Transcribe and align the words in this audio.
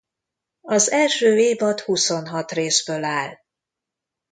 Az 0.67 0.91
első 0.91 1.37
évad 1.37 1.79
huszonhat 1.79 2.51
részből 2.51 3.03
áll. 3.03 3.37